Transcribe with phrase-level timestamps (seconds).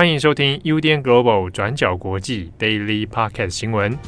[0.00, 3.98] 欢迎收听 UDN Global 转角国际 Daily Podcast 新闻。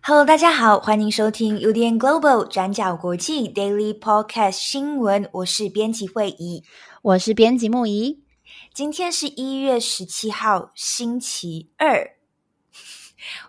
[0.00, 5.28] Hello，大家好，欢迎收听 UDN Global 转角国际 Daily Podcast 新闻。
[5.30, 6.64] 我是编辑慧仪，
[7.02, 8.22] 我是编辑木仪。
[8.72, 12.13] 今天是一月十七号，星期二。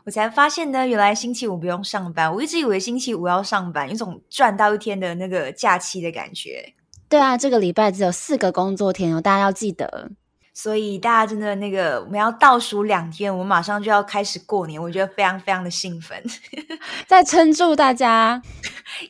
[0.05, 2.33] 我才发现呢，原来星期五不用上班。
[2.33, 6.73] 我一直以为星期五要上班，有种赚到一天的那个假期的感觉。
[7.07, 10.09] 对啊，这个礼拜只有四个工作天哦，大家要记得。
[10.57, 16.17] 所以大家真的那个，我们要倒数两天，我们马上就要开始过年，我觉得非常非常的兴奋。
[17.05, 18.41] 再撑住大家，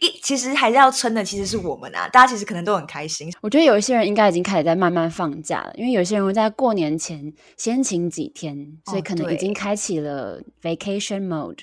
[0.02, 3.32] 一其实还是要撑的，其实是我们啊，大家其实可能都很开心。
[3.42, 11.60] 我觉得有一些人应该已经开始在慢慢放假了，因为有些人会在过年前先请几天，所以可能已经开启了 vacation mode。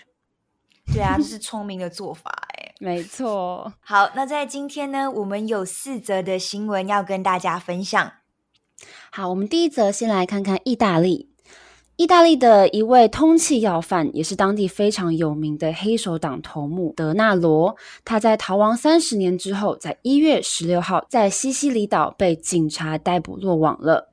[0.95, 3.73] 对啊，这是聪明的做法哎， 没错。
[3.81, 8.13] 好，那在今天呢，我们有四则的新闻要跟大家分享。
[9.11, 11.29] 好，我们第一则先来看看意大利。
[11.97, 17.77] 意大利的一位通缉要犯，也是当地非常有名的黑手党头目德纳罗。
[18.05, 24.11] 他在逃亡三十年之后，在一月十六号在西西里岛被警察逮捕落网了。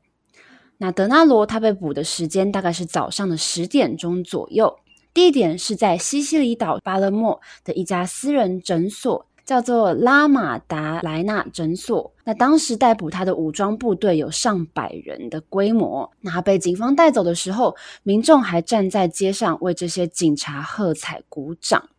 [0.78, 4.78] 那德纳罗他被捕的时间大概是早上的十点钟左右，
[5.14, 9.26] 地点是在西西里岛巴勒莫的一家私人诊所。
[9.50, 12.14] 叫做拉马达莱纳诊所。
[12.24, 16.12] 那当时逮捕他的武装部队有上百人的规模。
[16.22, 21.90] 那被警方带走的时候，民众还站在街上为这些警察喝彩鼓掌。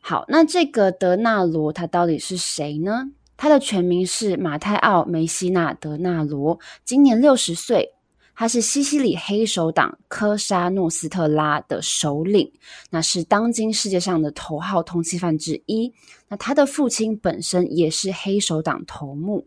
[0.00, 3.12] 好，那这个德纳罗他到底是谁呢？
[3.36, 7.93] 他的全名是马泰奥梅西纳德纳罗，今年六十岁。
[8.36, 12.52] 他是西西里黑手党科沙诺斯特拉的首领，
[12.90, 15.92] 那是当今世界上的头号通缉犯之一。
[16.28, 19.46] 那他的父亲本身也是黑手党头目。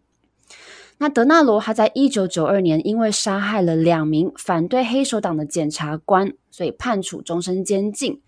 [0.99, 8.21] 那德纳罗他在一九九二年因为杀害了两名反对黑手党的检察官，所以判处终身监禁。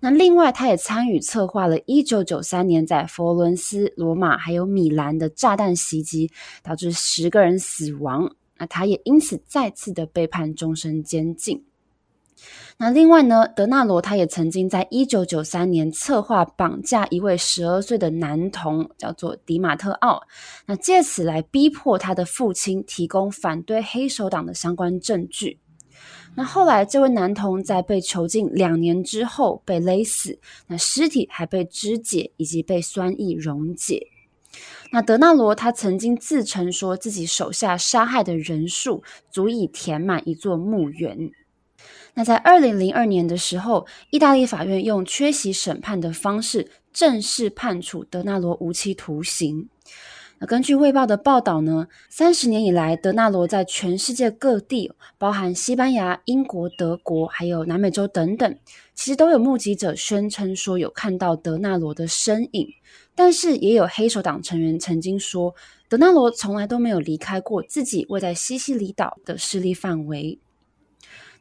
[0.00, 6.30] 那另外，他也参与策划了一九九三年在佛伦斯、罗马还有米兰的炸弹袭击，
[6.62, 8.34] 导致十个人死亡。
[8.58, 11.64] 那他也因此再次的被判终身监禁。
[12.76, 20.20] 那另外呢，德纳罗他也曾经在一九九三年策划绑架一位十二岁的男童，叫做迪马特奥，
[20.66, 25.60] 那借此来逼迫他的父亲提供反对黑手党的相关证据。
[26.34, 34.08] 那后来这位男童在被囚禁两年之后被勒死，那尸体还被肢解以及被酸液溶解。
[34.90, 41.32] 那德纳罗他曾经自称说自己手下杀害的人数足以填满一座墓园。
[42.14, 49.68] 那在二零零二年的时候，意大利法院用缺席审判的方式正式判处德纳罗无期徒刑。
[50.38, 58.58] 那根据《卫报》的报道呢，三十年以来，德纳罗在全世界各地，包含西班牙、英国、德国，还有南美洲等等，
[58.94, 62.68] 其实都有目击者宣称说有看到德纳罗的身影。
[63.14, 65.54] 但是也有黑手党成员曾经说，
[65.88, 70.38] 德纳罗从来都没有离开过自己位在西西里岛的势力范围。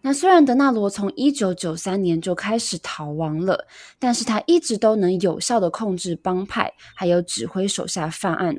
[0.02, 3.68] 那虽然德纳罗从一九九三年就开始逃亡了，
[4.00, 8.58] 但是他一直都能有效的控制帮派，还有指挥手下犯案。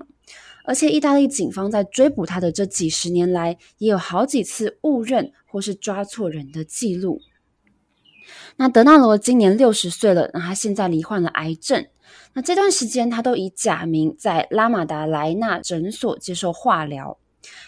[0.64, 7.20] 而且意大利警方在追捕他的这几十年来，也有好几次误认或是抓错人的记录。
[8.56, 11.86] 那德纳罗今年六十岁了，那他现在罹患了癌症。
[12.34, 17.18] 那这段时间，他都以假名在拉马达莱纳诊所接受化疗。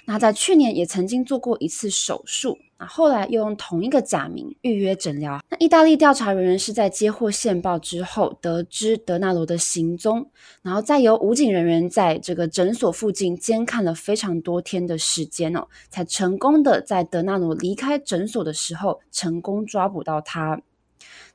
[0.07, 5.39] 那在去年也曾经做过一次手术，那后来又用同一个假名预约诊疗。
[5.51, 10.31] 那意大利调查人员是在接获线报之后，得知德纳罗的行踪，
[10.63, 20.59] 然后再由武警人员在这个诊所附近监看了非常多天的时间哦，才成功的在德纳罗离开诊所的时候成功抓捕到他。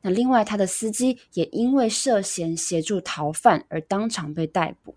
[0.01, 4.95] 那另外，他的司机也因为涉嫌协助逃犯而当场被逮捕。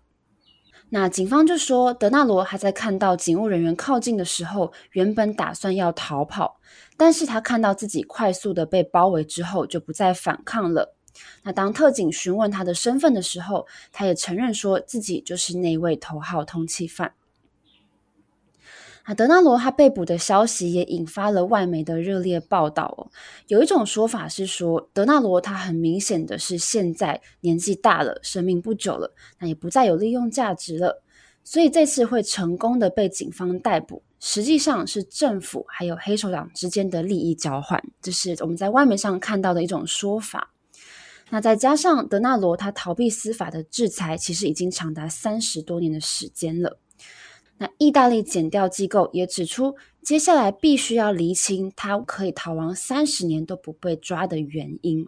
[0.89, 6.59] 那警方就说，德纳罗还在看到警务人员靠近的时候，原本打算要逃跑，
[6.95, 10.95] 但是他看到自己快速的被包围之后，就不再反抗了。
[11.43, 17.13] 那当特警询问他的身份的时候，他也承认说自己就是那位头号通缉犯。
[19.05, 23.05] 啊，德纳罗他被捕的消息也引发了外媒的热烈报道哦。
[23.45, 31.03] 有一种说法是说，德纳罗他很明显的是现在年纪大了，生命不久了，那也不再有利用价值了，
[31.43, 40.51] 所以这次会成功的被警方逮捕，实际上是政府还有黑手党之间的利益交换，这是我们在外媒上看到的一种说法。
[41.29, 46.79] 那再加上德纳罗他逃避司法的制裁，其实已经长达三十多年的时间了。
[47.57, 55.07] 那意大利检调机构也指出，接下来必须要厘清他可以逃亡三十年都不被抓的原因。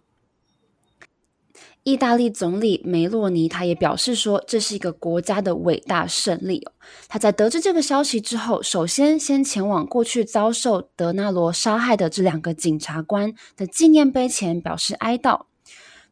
[1.84, 6.68] 意大利总理梅洛尼他也表示说，这是一个国家的伟大胜利。
[7.08, 15.46] 他在得知这个消息之后，首先先前往过去遭受德纳罗杀害的这两个警察官的纪念碑前表示哀悼。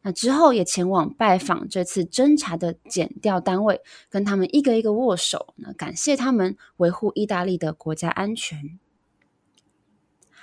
[0.06, 8.78] 那之后也前往拜访这次侦查的检调单位，跟他们一个一个握手，那感谢他们维护意大利的国家安全。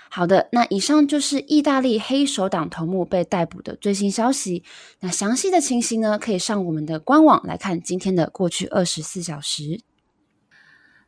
[0.09, 4.65] 好的，那以上就是意大利黑手党头目被逮捕的最新消息。
[4.99, 9.79] 那详细的情形呢，可以上我们的官网来看今天的过去二十四小时。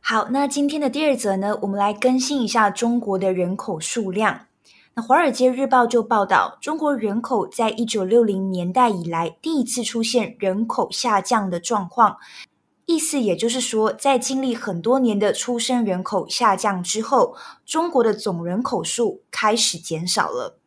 [0.00, 4.46] 好，那今天的第二则呢，我们来更新一下中国的人口数量。
[4.98, 12.16] 那《华尔街日报》就报道，中国人口在一九六零年代以来第一次出现人口下降的状况，
[12.86, 20.58] 意思也就是说，在经历很多年的出生人口下降之后，中国的总人口数开始减少了。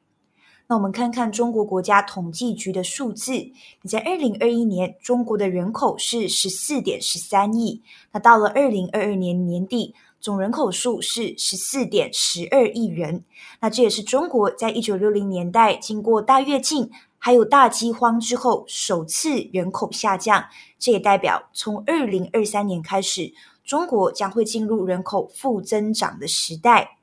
[0.67, 7.81] 那我们看看中国国家统计局的数字，你在二零二一年，中国的人口是十四点十三亿，
[8.11, 13.23] 那到了二零二二年年底，总人口数是十四点十二亿人，
[13.61, 20.45] 那这也是中国在一九六零年代经过大跃进还有大饥荒之后首次人口下降。
[20.77, 23.33] 这也代表从二零二三年开始，
[23.63, 26.97] 中国将会进入人口负增长的时代。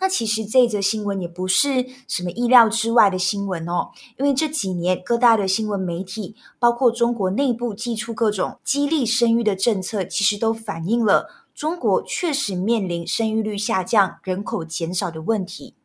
[0.00, 11.28] 那其实这则新闻也不是什么意料之外的新闻哦，因为这几年各大的新闻媒体，包括中国内部寄出各种激励生育的政策，其实都反映了。
[11.62, 15.76] 中国确实面临生育率下降、人口减少的问题。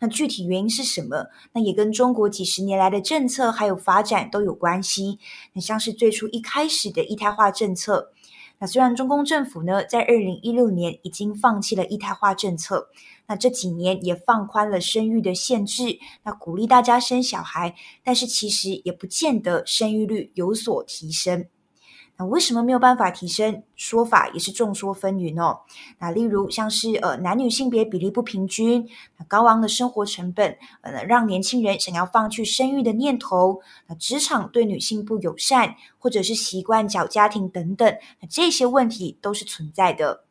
[0.00, 1.26] 那具体原因是什么？
[1.52, 5.20] 那也跟中国几十年来的政策还有发展都有关系。
[5.52, 8.10] 那像是最初一开始的一胎化政策，
[8.58, 12.88] 那虽然中共政府呢在二零一六年已经放弃了一胎化政策，
[13.28, 21.46] 那这几年也放宽了生育的限制，那鼓励大家生小孩，但是其实也不见得生育率有所提升。
[22.20, 23.62] 那为什么没有办法提升？
[23.76, 25.60] 说法也是众说纷纭哦。
[25.98, 28.86] 那例如像是呃男女性别比例不平均，
[29.26, 33.62] 高昂的生活成本，呃让年轻人想要放弃生育的念头。
[33.86, 37.90] 那职场对女性不友善，或者是习惯小家庭等等，
[38.20, 40.24] 那这些问题都是存在的。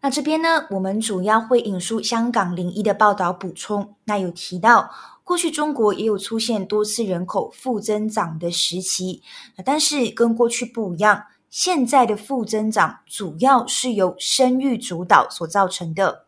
[0.00, 3.94] 那这边呢，我们主要会引述香港零一的报道补充。
[4.04, 4.90] 那有提到。
[5.26, 9.24] 过去中国也有出现多次人口负增长的时期，
[9.64, 16.26] 但是跟过去不一样，现在的负增长主要是由生育主导所造成的。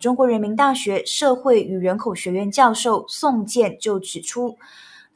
[0.00, 4.58] 中国人民大学社会与人口学院教授宋健就指出。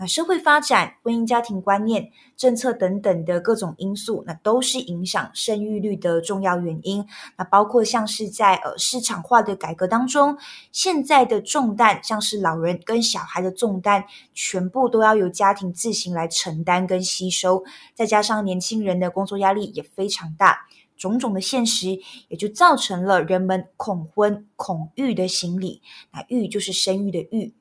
[0.00, 7.06] 那社会发展、婚姻家庭观念、政策等等的各种因素，那都是影响生育率的重要原因。
[7.36, 10.38] 那包括像是在呃市场化的改革当中，
[10.72, 14.02] 现在的重担像是老人跟小孩的重担，
[14.32, 17.62] 全部都要由家庭自行来承担跟吸收。
[17.94, 25.82] 再加上年轻人的工作压力也非常大，种种的现实也就造成了人们恐婚恐育的心理。
[26.10, 27.52] 那育就是生育的育。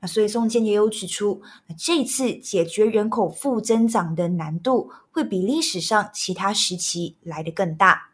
[0.00, 8.10] 那所以宋建也有指出，那这次解决人口负增长的难度会比历史上其他时期来得更大。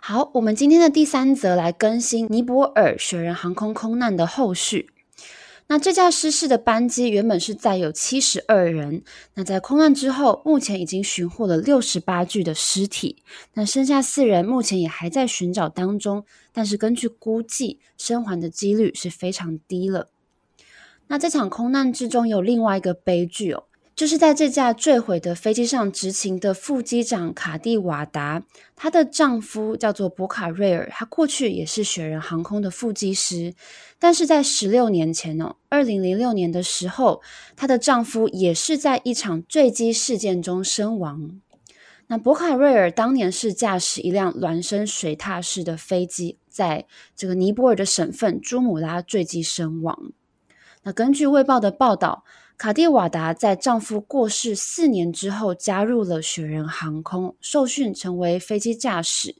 [0.00, 4.90] 好，我们今天的第三则来更新尼泊尔雪人航空空难的后续。
[5.70, 9.02] 那这架失事的班机原本是载有七十二人，
[9.34, 13.22] 那在空难之后，目前已经寻获了六十八具的尸体，
[13.52, 16.24] 那剩下四人目前也还在寻找当中，
[16.54, 20.08] 但是根据估计，生还的几率是非常低了。
[21.08, 23.64] 那这场空难之中有另外一个悲剧哦，
[23.96, 28.44] 就是在这架坠毁的飞机上执勤的副机长卡蒂瓦达，
[28.76, 33.54] 她的丈夫叫做博卡瑞尔，他过去也是雪人航空的副机师，
[33.98, 37.20] 但是在十六年前哦，二零零六年的时候，
[37.56, 41.40] 她的丈夫也是在一场坠机事件中身亡。
[42.08, 46.86] 那博卡瑞尔当年是驾驶一辆孪生水獭式的飞机，在
[47.16, 50.12] 这个尼泊尔的省份珠穆拉坠机身亡。
[50.92, 52.24] 根据《卫报》的报道，
[52.56, 59.36] 卡蒂瓦达在丈夫过世四年之后加入了雪人航空，受训成为飞机驾驶。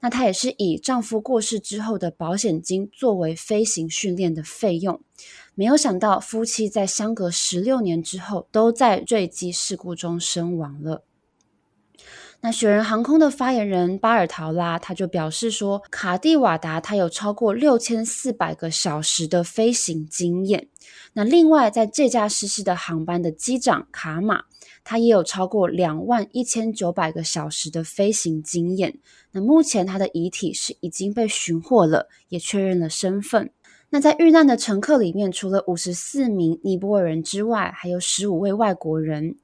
[0.00, 5.00] 那她也是以丈夫过世之后的保险金作为飞行训练的费用。
[5.54, 11.02] 没有想到，夫妻在相隔十六年之后，都在坠机事故中身亡了。
[12.40, 20.68] 那雪人航空的发言人巴尔陶拉他就表示说，卡蒂瓦达他有超过六千四百个小时的飞行经验。
[21.12, 24.44] 那另外，在这架失事的航班的机长卡马，
[24.84, 28.98] 他也有超过两万一千九百个小时的飞行经验。
[29.32, 33.50] 那目前他的遗体是已经被寻获了，也确认了身份。
[33.88, 39.36] 那在遇难的乘客里面，除了五十四名尼泊尔人之外，还有十五位外国人。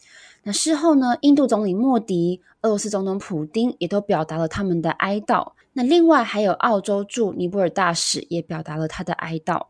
[0.45, 5.53] 那事后呢，印度总理莫迪、俄罗斯总统普丁也都表达了他们的哀悼。
[5.75, 9.69] 那另外还有澳洲驻尼泊尔大使也表达了他的哀悼。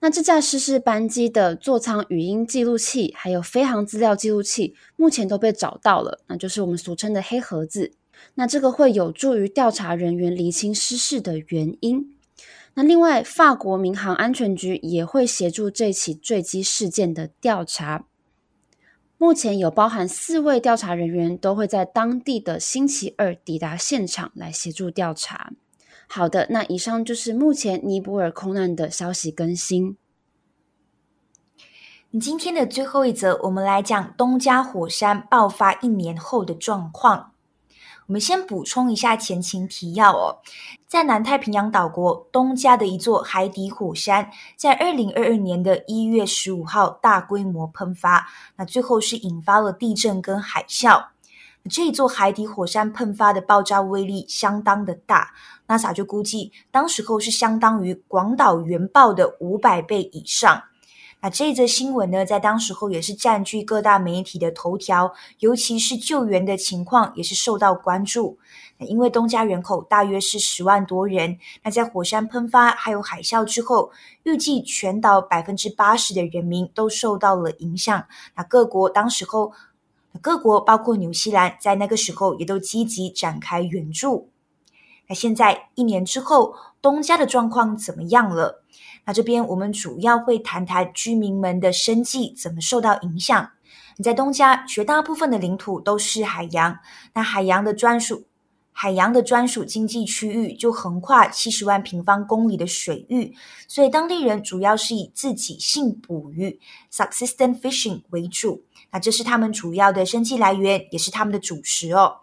[0.00, 7.92] 那这架失事班机的座舱语音记录器，还有飞航资料记录器，目前都被找到了，那就是我们俗称的黑盒子。
[8.34, 12.16] 那这个会有助于调查人员厘清失事的原因。
[12.74, 18.06] 那另外，法国民航安全局也会协助这起坠机事件的调查。
[19.16, 25.52] 目前有包含四位调查人员都会在当地的星期二抵达现场来协助调查。
[26.06, 29.96] 好的，那以上就是目前尼泊尔空难的消息更新。
[32.20, 37.33] 今天的最后一则，我们来讲东加火山爆发一年后的状况。
[38.06, 40.36] 我们先补充一下前情提要哦，
[40.86, 51.06] 在南太平洋岛国东加的一座海底火山，在二零二二年的一月十五号大规模喷发，那最后是引发了地震跟海啸。
[51.70, 55.32] 这一座海底火山喷发的爆炸威力相当的大
[55.66, 60.64] ，NASA 就估计当时候是相当于广岛原爆的五百倍以上。
[61.24, 68.38] 那这则新闻呢，在当时候也是占据各大媒体的头条，尤其是救援的情况也是受到关注。
[68.80, 73.90] 因为东加人口大约是十万多人，那在火山喷发还有海啸之后，
[74.24, 78.04] 预计全岛百分之八十的人民都受到了影响。
[78.36, 79.50] 那各国当时候，
[80.20, 84.28] 各国包括纽西兰，在那个时候也都积极展开援助。
[85.06, 88.64] 那现在一年之后，东家的状况怎么样了？
[89.04, 93.50] 那这边我们主要会谈谈居民们的生计怎么受到影响。
[93.96, 96.78] 你在东家，绝大部分的领土都是海洋，
[97.12, 98.24] 那海洋的专属
[98.72, 103.36] 海洋的专属经济区域就横跨七十万平方公里的水域，
[103.68, 106.58] 所以当地人主要是以自给性捕鱼
[106.90, 108.64] （subsistence fishing） 为主。
[108.90, 112.16] 那这是他们主要的生计来源，也是他们的主食哦。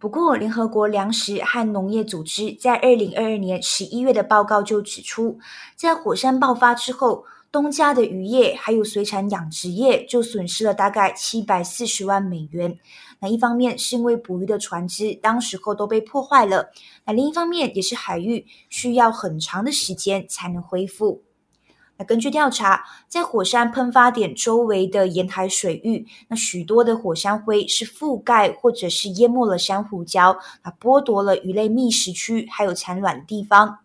[0.00, 5.36] 不过，联合国粮食和农业组织在二零二二年十一月的报告就指出，
[5.74, 12.78] 在火山爆发之后，东加的渔业还有水产养殖业就损失了大概七百四十万美元。
[13.18, 16.70] 那一方面是因为捕鱼的船只当时候都被破坏了，
[17.04, 21.20] 那另一方面也是海域需要很长的时间才能恢复。
[21.98, 33.80] 那根据调查，在火山喷发点周围的沿海水域，那许多的火山灰是覆盖或者是淹没了珊瑚礁，那剥夺了鱼类觅食区还有产卵的地方。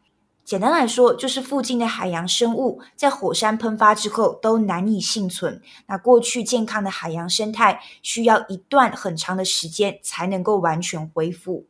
[0.45, 5.61] 简单来说，就是附近的海洋生物在火山喷发之后都难以幸存。
[5.87, 11.65] 那过去健康的海洋生态需要一段很长的时间才能够完全恢复。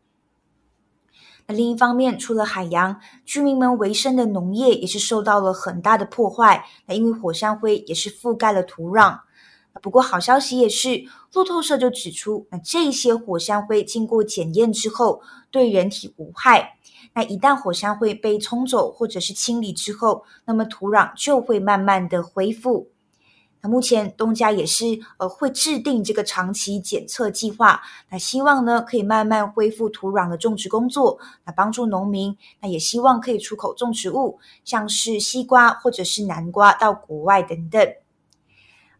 [1.47, 6.65] 那另一方面，除了海洋，居民们维生的农业也是受到了很大的破坏。
[6.85, 9.19] 那因为火山灰也是覆盖了土壤。
[9.81, 16.77] 不过好消息也是，路透社就指出，那这些火山灰经过检验之后，对人体无害。
[17.15, 22.89] 那一旦火山灰被冲走或者是清理之后，那么土壤就会慢慢的恢复。
[23.63, 24.85] 那目前东家也是
[25.17, 38.02] 呃会制定这个长期检测计划，那希望呢可以慢慢恢复土壤的种植工作，那帮助农民，那也希望可以出口种植物，像是西瓜或者是南瓜到国外等等。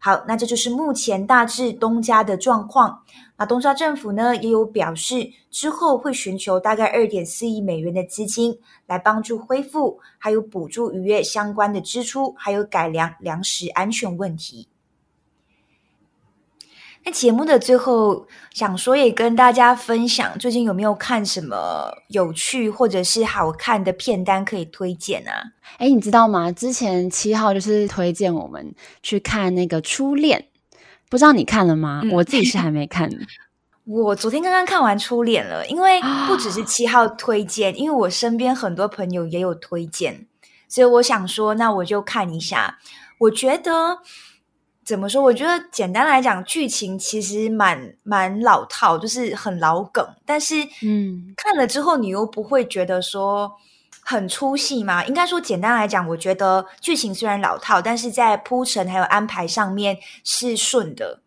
[0.04, 3.00] 好，那这就是目前大致东家的状况。
[3.38, 8.54] 那东加政府呢也有表示，之后会寻求大概二点四亿美元的资金
[8.86, 14.68] 来帮助恢复，还有补助渔业相关的支出，还有改良粮食安全问题。
[17.06, 25.52] 那节目的最后，想说也跟大家分享，最近有没有看什么有趣或者是好看的片单可以推荐啊？
[25.76, 26.50] 哎，你知道吗？
[26.50, 30.46] 之前七号就是推荐我们去看那个《初恋》，
[31.10, 32.00] 不知道你看了吗？
[32.04, 33.10] 嗯、我自己是还没看。
[33.84, 40.26] 我昨天刚刚看完《初恋》了，因为不只是七号推荐，因为我身边很多朋友也有推荐，
[40.68, 42.78] 所以我想说，那我就看一下。
[43.18, 43.98] 我觉得。
[44.84, 45.22] 怎么说？
[45.22, 50.06] 我觉得简单来讲，剧情其实蛮蛮老套，就是很老梗。
[50.26, 53.50] 但是，嗯，看了之后你又不会觉得说
[54.02, 55.04] 很出戏嘛？
[55.06, 61.20] 应该说，简单来讲，我觉得剧情虽然老套，但是在铺陈还有安排上面是顺的。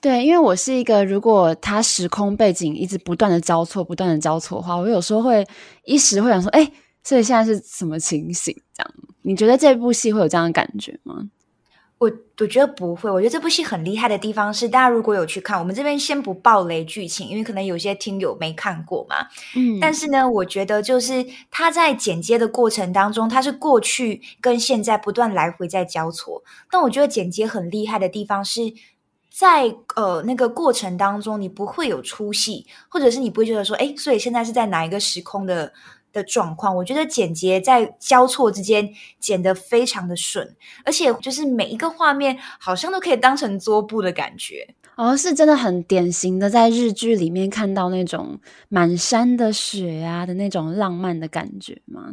[0.00, 5.46] 对，因为我是一个，如果它时空背景一直不断的交错、不断的交错的话，我有时候会
[5.84, 6.70] 一时会想说，哎，
[7.02, 8.56] 所以现在是什么情形？
[8.72, 11.16] 这样，你觉得这部戏会有这样的感觉吗？
[12.00, 19.16] 我我觉得不会，我觉得这部戏很厉害的地方是，大家如果有去看，我们这边先不爆雷剧情，因为可能有些听友没看过嘛。
[19.54, 26.42] 嗯，但是呢，我觉得就是他在剪接的过程当中，他是过去跟现在不断来回在交错。
[26.70, 28.62] 但我觉得剪接很厉害的地方是
[29.28, 29.64] 在
[29.94, 35.70] 呃那个过程当中，你不会有出戏，或者是你不会觉得说，哎，所以现在是在哪一个时空的。
[36.12, 38.88] 的状况，我觉得剪接在交错之间
[39.18, 44.74] 剪得非常的顺，而且就是每一个画面好像都可以当成桌布的感觉。
[44.96, 48.38] 哦，是真的很典型的，在日剧里面看到那种
[48.68, 52.10] 满山的雪啊的那种浪漫的感觉吗？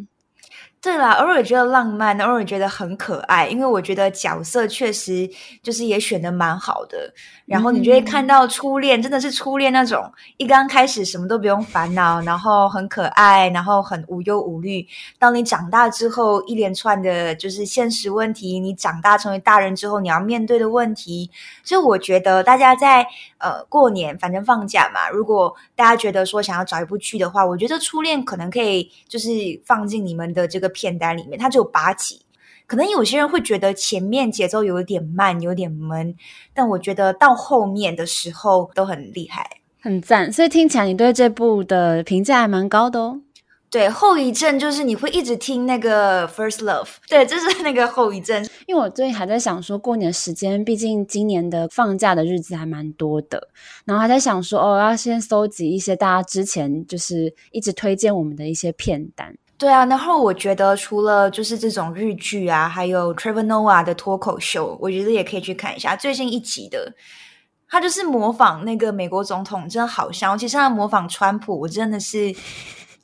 [0.80, 5.30] 对啦，偶尔觉得浪漫，偶尔觉得很可爱，因为我觉得角色确实
[5.62, 7.12] 就是也选的蛮好的。
[7.46, 14.86] 然后你就会看到初恋，真的是初恋那种，一刚开始什么都不用烦恼，然后很可爱，然后很无忧无虑。
[15.18, 21.30] 当你长大之后，一连串的就是现实问题，你长大成为大人之后，你要面对的问题。
[21.64, 23.06] 所以我觉得大家在
[23.40, 29.30] 呃过年，反正放假嘛，如果大家觉得说想要找一部剧的话，我觉得初恋可能可以就是
[29.66, 31.38] 放进你们的这个片单里面。
[31.40, 32.22] 它只有八集。
[32.66, 36.14] 可能有些人会觉得前面节奏有点慢，有点闷，
[36.54, 40.30] 但我觉得到后面的时候都很厉害，很赞。
[40.30, 43.22] 所以听起来你对这部的评价还蛮高的哦。
[43.70, 48.42] 对，后遗症就是你会一直听那个 First Love，对，就是那个后遗症。
[48.66, 53.50] 因为我最近还在想说，过年时间，毕竟今年的放假的日子还蛮多的，
[53.86, 59.36] 然后还在想说，哦，要先搜集一些大家之前就是一直推荐我们的一些片单。
[59.58, 66.94] 对啊，然后我觉得除了就是这种日剧啊，还有 Trevor Noah 的脱口秀，我觉得也可以去看一下最近一集的。
[67.70, 72.34] 他就是模仿那个美国总统，真的好像，其实他模仿川普，我真的是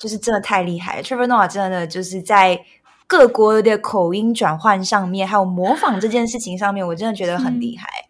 [0.03, 1.01] 就是真的太厉害了。
[1.01, 2.59] Trevor Noah 真的就是在
[3.07, 7.87] 各国的口音转换上面，还有模仿这件事情上面，我真的觉得很厉害。
[7.87, 8.09] 嗯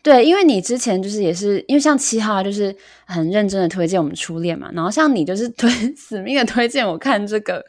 [0.00, 7.62] 对，因为你之前就是也是因为像七号就是很认真的推荐我们初恋嘛，然后像你就是 推死命的推荐我看这个，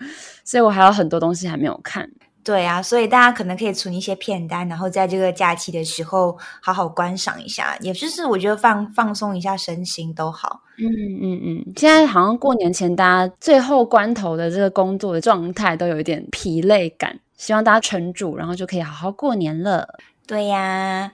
[0.46, 2.08] 所以我还有很多东西还没有看。
[2.44, 10.62] 对啊，所以大家可能可以存一些片单，然后在这个假期的时候好好观赏一下，也就是我觉得放放松一下身心都好。
[10.78, 10.88] 嗯
[11.22, 20.00] 嗯嗯，现在好像过年前大家最后关头的这个工作的状态都有一点疲累感，希望大家沉住，然后就可以好好过年了。
[20.26, 21.12] 对呀。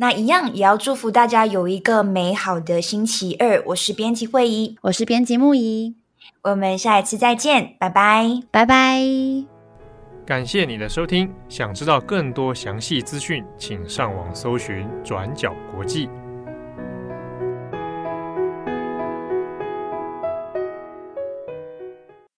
[0.00, 3.60] 那一样也要祝福大家有一个美好的星期二。
[3.66, 5.96] 我是编辑慧仪，我是编辑木仪，
[6.42, 9.57] 我们下一次再见，拜拜，拜拜。
[10.28, 16.06] 感谢你的收听，想知道更多详细资讯，请上网搜寻转角国际。